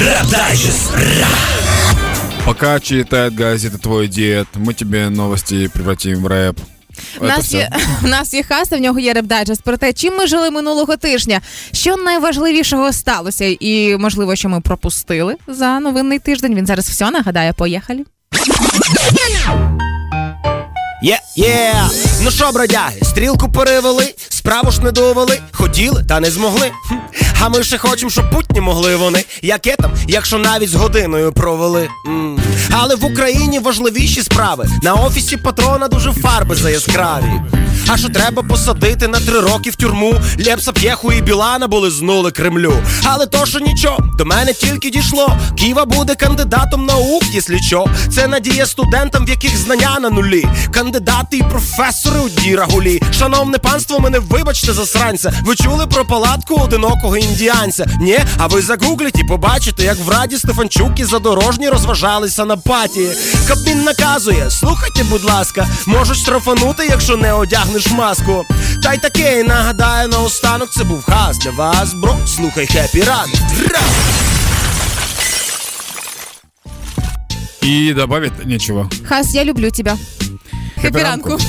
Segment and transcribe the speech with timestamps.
[0.00, 0.90] Рэп-дайджест.
[2.44, 6.58] Пока читает газеты твой дед, мы тебе новости превратим в рэп.
[7.20, 7.70] У нас, є,
[8.04, 11.40] у нас є хаста, в нього є реп-дайджест про те, чим ми жили минулого тижня,
[11.72, 16.54] що найважливішого сталося, і можливо, що ми пропустили за новинний тиждень.
[16.54, 17.52] Він зараз все нагадає.
[17.52, 18.04] Поїхали.
[21.03, 21.73] Є, є,
[22.21, 26.71] ну що, бродяги, стрілку перевели, справу ж не довели, хотіли, та не змогли.
[27.41, 29.25] А ми ще хочемо, щоб путні могли вони.
[29.41, 31.89] Яке там, якщо навіть з годиною провели.
[32.71, 34.67] Але в Україні важливіші справи.
[34.83, 37.41] На офісі патрона дуже фарби заяскраві.
[37.93, 40.13] А що треба посадити на три роки в тюрму?
[40.47, 42.73] Лепса П'єху і Білана були знули Кремлю.
[43.03, 45.37] Але то, що нічого, до мене тільки дійшло.
[45.57, 47.85] Ківа буде кандидатом наук, якщо що.
[48.11, 50.47] Це надія студентам, в яких знання на нулі.
[50.73, 53.01] Кандидати і професори у дірагулі.
[53.19, 55.33] Шановне панство, мене вибачте засранця.
[55.45, 57.85] Ви чули про палатку одинокого індіанця?
[58.01, 63.07] Ні, а ви загугліть і побачите, як в Раді Стефанчук задорожні розважалися на паті.
[63.47, 68.45] Кабмін наказує, слухайте, будь ласка, можуть штрафанути, якщо не одягнеш маску.
[68.83, 72.17] Та й таке, нагадаю, наостанок це був хас для вас, bro.
[72.25, 73.35] Слухай happy ранок.
[73.71, 73.81] Ра!
[77.63, 78.89] И добавить нечего.
[79.05, 79.95] Хас, я люблю тебе.
[80.81, 81.29] Happy ранку.
[81.29, 81.43] ранку.